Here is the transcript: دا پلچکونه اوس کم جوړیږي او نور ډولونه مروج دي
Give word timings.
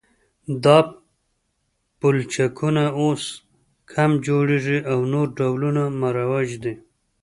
دا 0.63 0.77
پلچکونه 1.99 2.85
اوس 2.99 3.23
کم 3.91 4.11
جوړیږي 4.25 4.79
او 4.91 4.99
نور 5.11 5.27
ډولونه 5.37 5.83
مروج 6.01 6.49
دي 6.63 6.73